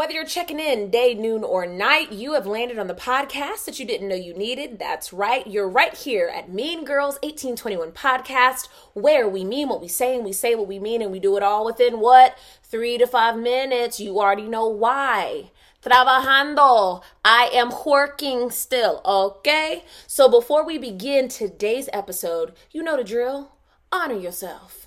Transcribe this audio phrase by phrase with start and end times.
[0.00, 3.78] whether you're checking in day, noon, or night, you have landed on the podcast that
[3.78, 4.78] you didn't know you needed.
[4.78, 5.46] That's right.
[5.46, 10.24] You're right here at Mean Girls 1821 Podcast, where we mean what we say and
[10.24, 12.34] we say what we mean and we do it all within what?
[12.62, 14.00] Three to five minutes.
[14.00, 15.50] You already know why.
[15.82, 17.02] Trabajando.
[17.22, 19.84] I am working still, okay?
[20.06, 23.52] So before we begin today's episode, you know the drill.
[23.92, 24.80] Honor yourself.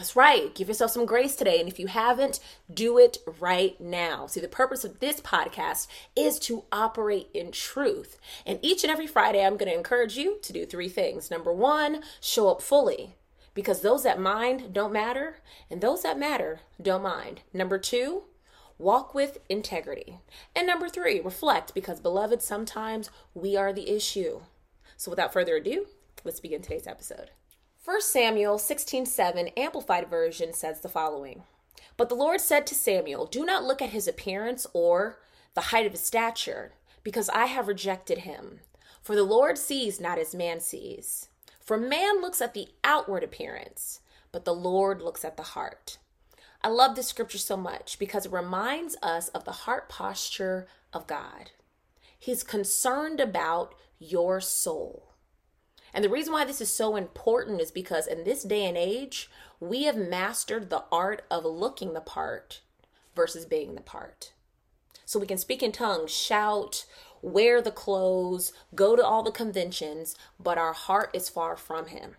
[0.00, 0.54] That's right.
[0.54, 1.60] Give yourself some grace today.
[1.60, 2.40] And if you haven't,
[2.72, 4.26] do it right now.
[4.26, 8.18] See, the purpose of this podcast is to operate in truth.
[8.46, 11.30] And each and every Friday, I'm going to encourage you to do three things.
[11.30, 13.16] Number one, show up fully
[13.52, 15.36] because those that mind don't matter,
[15.70, 17.42] and those that matter don't mind.
[17.52, 18.22] Number two,
[18.78, 20.20] walk with integrity.
[20.56, 24.40] And number three, reflect because, beloved, sometimes we are the issue.
[24.96, 25.88] So, without further ado,
[26.24, 27.32] let's begin today's episode.
[27.82, 31.44] 1 Samuel 16:7 Amplified Version says the following.
[31.96, 35.18] But the Lord said to Samuel, Do not look at his appearance or
[35.54, 38.60] the height of his stature, because I have rejected him.
[39.00, 41.30] For the Lord sees not as man sees.
[41.58, 44.00] For man looks at the outward appearance,
[44.30, 45.96] but the Lord looks at the heart.
[46.62, 51.06] I love this scripture so much because it reminds us of the heart posture of
[51.06, 51.52] God.
[52.18, 55.09] He's concerned about your soul.
[55.92, 59.30] And the reason why this is so important is because in this day and age,
[59.58, 62.60] we have mastered the art of looking the part
[63.14, 64.32] versus being the part.
[65.04, 66.86] So we can speak in tongues, shout,
[67.20, 72.16] wear the clothes, go to all the conventions, but our heart is far from Him.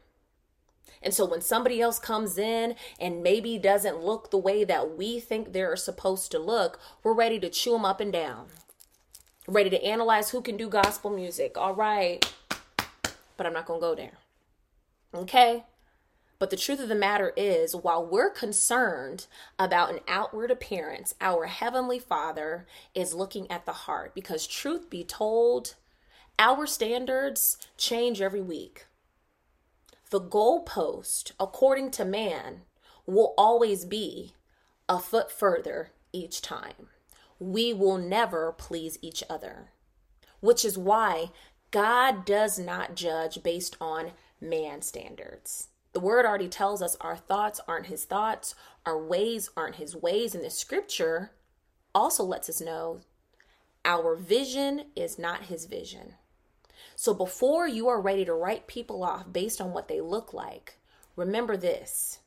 [1.02, 5.20] And so when somebody else comes in and maybe doesn't look the way that we
[5.20, 8.48] think they're supposed to look, we're ready to chew them up and down.
[9.48, 11.58] Ready to analyze who can do gospel music.
[11.58, 12.32] All right
[13.42, 14.20] but I'm not going to go there.
[15.16, 15.64] Okay?
[16.38, 19.26] But the truth of the matter is, while we're concerned
[19.58, 25.04] about an outward appearance, our Heavenly Father is looking at the heart because, truth be
[25.04, 25.74] told,
[26.38, 28.86] our standards change every week.
[30.12, 32.62] The goalpost, according to man,
[33.08, 34.36] will always be
[34.88, 36.90] a foot further each time.
[37.40, 39.72] We will never please each other,
[40.42, 41.32] which is why
[41.72, 45.70] God does not judge based on man standards.
[45.94, 48.56] The word already tells us our thoughts aren't his thoughts,
[48.86, 50.36] our ways aren't his ways.
[50.36, 51.32] And the scripture
[51.94, 53.02] also lets us know
[53.84, 56.14] our vision is not his vision.
[56.96, 60.78] So before you are ready to write people off based on what they look like,
[61.16, 62.20] remember this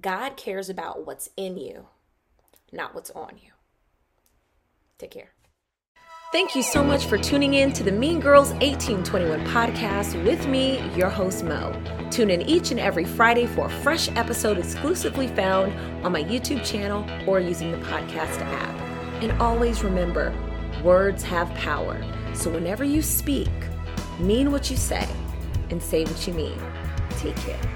[0.00, 1.86] God cares about what's in you,
[2.72, 3.50] not what's on you.
[4.98, 5.32] Take care.
[6.34, 10.80] Thank you so much for tuning in to the Mean Girls 1821 podcast with me,
[10.96, 11.80] your host Mo.
[12.10, 15.72] Tune in each and every Friday for a fresh episode exclusively found
[16.04, 18.80] on my YouTube channel or using the podcast app.
[19.22, 20.34] And always remember,
[20.82, 22.04] words have power.
[22.34, 23.52] So whenever you speak,
[24.18, 25.06] mean what you say
[25.70, 26.60] and say what you mean.
[27.10, 27.73] Take care.